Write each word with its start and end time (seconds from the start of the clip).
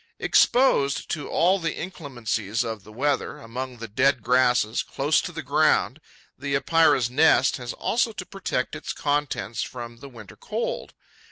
Exposed 0.17 1.11
to 1.11 1.29
all 1.29 1.59
the 1.59 1.79
inclemencies 1.79 2.63
of 2.63 2.83
the 2.83 2.91
weather, 2.91 3.37
among 3.37 3.77
the 3.77 3.87
dead 3.87 4.23
grasses, 4.23 4.81
close 4.81 5.21
to 5.21 5.31
the 5.31 5.43
ground, 5.43 6.01
the 6.35 6.55
Epeira's 6.55 7.11
nest 7.11 7.57
has 7.57 7.73
also 7.73 8.11
to 8.11 8.25
protect 8.25 8.75
its 8.75 8.93
contents 8.93 9.61
from 9.61 9.99
the 9.99 10.09
winter 10.09 10.35
cold. 10.35 10.95